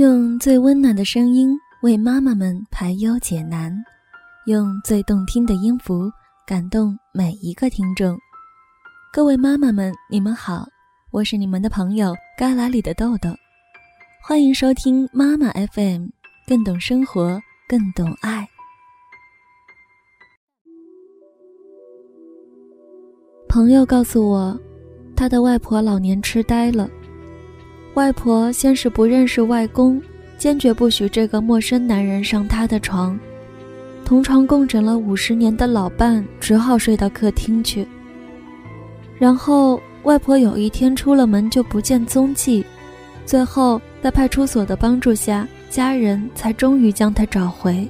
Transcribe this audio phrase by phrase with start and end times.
[0.00, 3.70] 用最温暖的声音为妈妈们排忧解难，
[4.46, 6.10] 用最动听的音符
[6.46, 8.16] 感动每一个听众。
[9.12, 10.64] 各位妈妈们，你们好，
[11.10, 13.28] 我是你们的朋友旮旯里的豆豆，
[14.22, 16.06] 欢迎收听妈妈 FM，
[16.48, 17.38] 更懂生活，
[17.68, 18.48] 更懂爱。
[23.50, 24.58] 朋友告诉我，
[25.14, 26.88] 他的外婆老年痴呆了。
[27.94, 30.00] 外婆先是不认识外公，
[30.38, 33.18] 坚决不许这个陌生男人上她的床。
[34.04, 37.86] 同床共枕了五十年的老伴只好睡到客厅去。
[39.18, 42.64] 然后外婆有一天出了门就不见踪迹，
[43.26, 47.86] 最后在派出所的帮助下，家人才终于将她找回。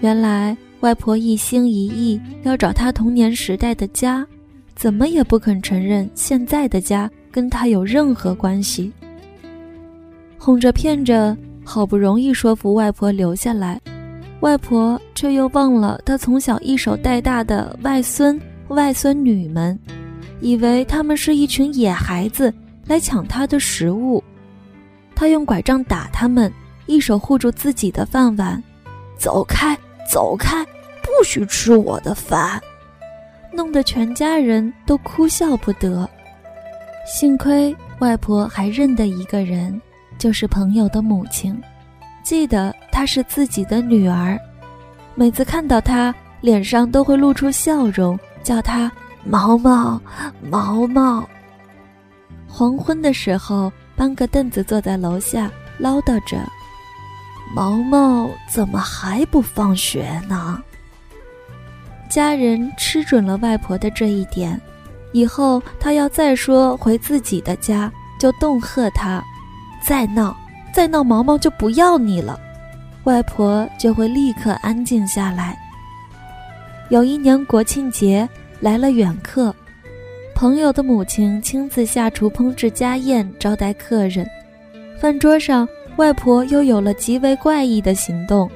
[0.00, 4.26] 原来外婆一心一意要找她童年时代的家，
[4.74, 8.92] 怎么也不肯承认现在的家跟她有任何关系。
[10.44, 13.80] 哄着骗着，好不容易说服外婆留下来，
[14.40, 19.78] 外婆却又忘了她从小一手带大的外孙、外孙女们，
[20.40, 22.52] 以为他们是一群野孩子
[22.84, 24.20] 来抢她的食物。
[25.14, 26.52] 她用拐杖打他们，
[26.86, 28.60] 一手护住自己的饭碗
[29.16, 29.78] ：“走开，
[30.10, 30.66] 走开，
[31.02, 32.60] 不许吃我的饭！”
[33.54, 36.10] 弄得全家人都哭笑不得。
[37.06, 39.80] 幸亏外婆还认得一个人。
[40.22, 41.60] 就是朋友的母亲，
[42.22, 44.38] 记得她是自己的女儿，
[45.16, 48.88] 每次看到她，脸上都会露出笑容，叫她
[49.24, 50.00] 毛毛，
[50.48, 51.28] 毛毛。
[52.46, 56.38] 黄昏的时候，搬个凳子坐在楼下，唠叨着
[57.52, 60.62] ：“毛毛怎么还不放学呢？”
[62.08, 64.60] 家人吃准了外婆的这一点，
[65.10, 69.20] 以后她要再说回自己的家，就恫吓她。
[69.84, 70.36] 再闹，
[70.72, 72.38] 再闹，毛毛就不要你了，
[73.04, 75.58] 外婆就会立刻安静下来。
[76.88, 78.28] 有一年国庆节
[78.60, 79.54] 来了远客，
[80.34, 84.26] 朋友的母亲亲自下厨烹制家宴招待客人。
[85.00, 88.48] 饭桌上，外婆又有了极为怪异的行动。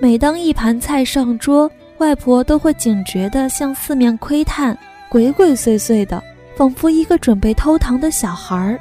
[0.00, 4.76] 每当一盘菜上桌，外婆都会警觉地向四面窥探，
[5.08, 6.20] 鬼鬼祟祟的，
[6.56, 8.80] 仿佛一个准备偷糖的小孩儿。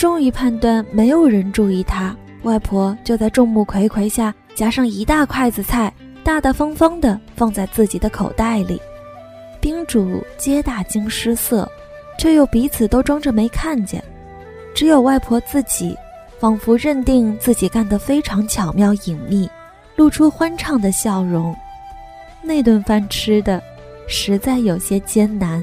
[0.00, 5.92] 终于判断没有人注意他，外婆就在众目睽睽下夹上一大筷子菜，
[6.24, 8.80] 大大方方地放在自己的口袋里。
[9.60, 11.70] 宾主皆大惊失色，
[12.18, 14.02] 却又彼此都装着没看见。
[14.74, 15.94] 只有外婆自己，
[16.38, 19.46] 仿佛认定自己干得非常巧妙隐秘，
[19.96, 21.54] 露出欢畅的笑容。
[22.40, 23.62] 那顿饭吃的
[24.08, 25.62] 实在有些艰难。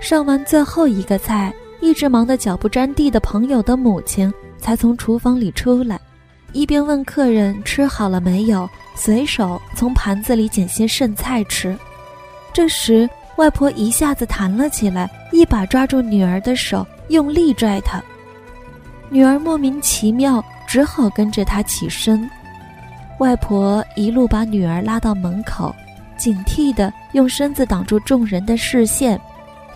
[0.00, 1.52] 上完最后一个菜。
[1.86, 6.00] 一直忙得脚不沾地的朋友的母亲才从厨房里出来，
[6.52, 11.78] 一边问客人吃好了没有，随手从盘子里捡些剩菜吃。
[12.52, 18.02] 这时，外婆一下子弹了起来，一把抓住女儿的手，用力拽她。
[19.08, 22.28] 女儿莫名其妙，只好跟着她起身。
[23.20, 25.72] 外婆一路把女儿拉到门口，
[26.18, 29.20] 警惕地用身子挡住众人的视线。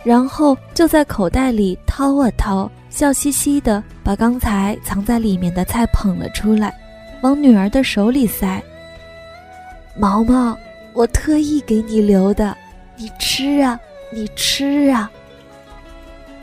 [0.02, 6.74] 然后就在口袋里掏啊掏，笑嘻嘻的把刚才藏在里面的菜捧了出来，
[7.20, 8.62] 往女儿的手里塞。
[9.94, 10.56] 毛毛，
[10.94, 12.56] 我特意给你留的，
[12.96, 13.78] 你吃啊，
[14.10, 15.10] 你吃啊。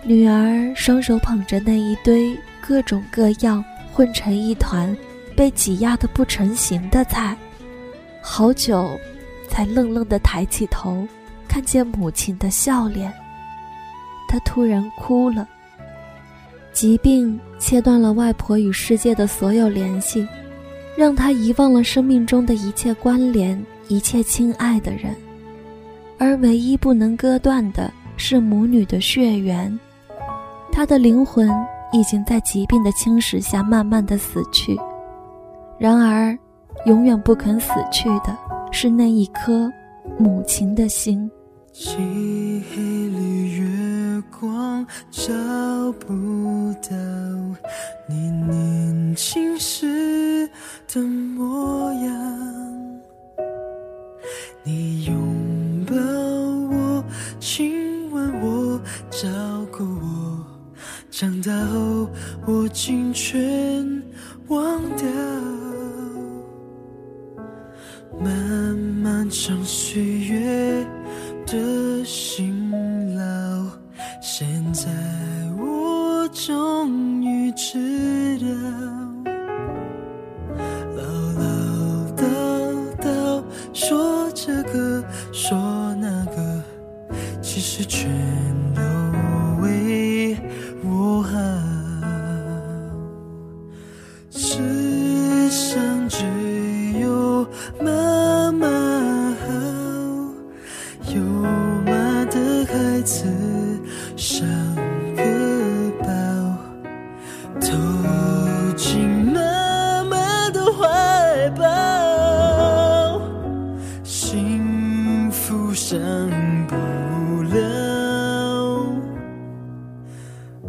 [0.03, 4.95] 女儿双手捧着那一堆各种各样混成一团、
[5.35, 7.35] 被挤压的不成形的菜，
[8.21, 8.97] 好久，
[9.49, 11.05] 才愣愣的抬起头，
[11.47, 13.11] 看见母亲的笑脸。
[14.27, 15.47] 他突然哭了。
[16.73, 20.27] 疾病切断了外婆与世界的所有联系，
[20.95, 25.15] 让他遗忘了生命中的一切关联、一切亲爱的人，
[26.19, 29.79] 而唯一不能割断的是母女的血缘。
[30.71, 31.49] 他的灵魂
[31.91, 34.77] 已经在疾病的侵蚀下慢慢的死去，
[35.79, 36.37] 然而，
[36.85, 38.37] 永远不肯死去的
[38.71, 39.71] 是那一颗
[40.19, 41.27] 母亲的心。
[41.73, 41.95] 漆
[42.69, 43.36] 黑里，
[45.09, 45.31] 找
[45.99, 46.95] 不到
[48.07, 50.49] 你年轻时
[50.91, 52.11] 的模样。
[54.63, 57.03] 你拥抱我，
[57.39, 59.27] 亲吻我，照
[59.71, 60.45] 顾我，
[61.09, 62.09] 长大后
[62.45, 64.03] 我竟全
[64.47, 65.07] 忘掉。
[68.19, 70.85] 漫漫长岁月。
[71.49, 72.56] 的心
[77.27, 78.47] 你知道
[80.95, 81.03] 唠
[81.33, 81.45] 唠
[82.15, 82.23] 叨
[83.01, 83.43] 叨
[83.73, 85.03] 说这个
[85.33, 86.63] 说那个
[87.41, 88.09] 其实全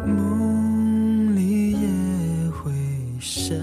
[0.07, 2.71] 梦里也会
[3.21, 3.55] 笑。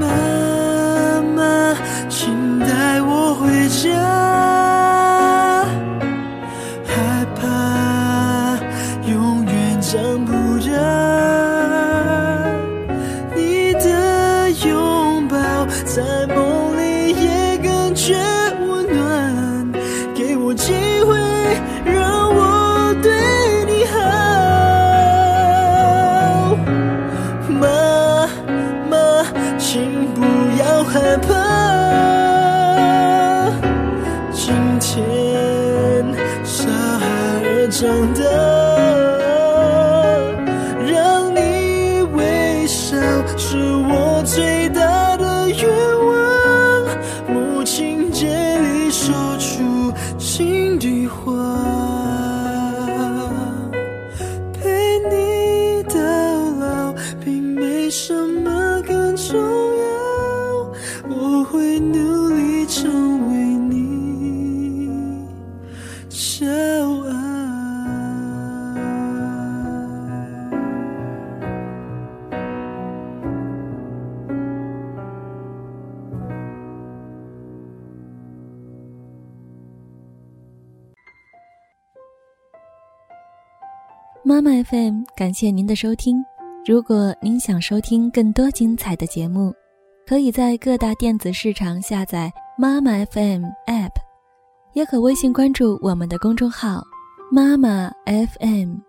[0.00, 0.06] 妈
[1.34, 1.74] 妈，
[2.08, 3.84] 请带我回家，
[6.84, 8.58] 害怕
[9.10, 10.32] 永远长不
[10.66, 10.70] 大。
[13.34, 15.36] 你的拥抱
[15.84, 16.80] 在梦里
[17.22, 18.14] 也感觉
[37.76, 38.55] 上的
[84.28, 86.16] 妈妈 FM，感谢您的收听。
[86.66, 89.54] 如果您想收听更多精彩的节目，
[90.04, 93.92] 可以在各大电子市场下载妈妈 FM App，
[94.72, 96.82] 也可微信关注我们的公众号
[97.30, 98.85] “妈妈 FM”。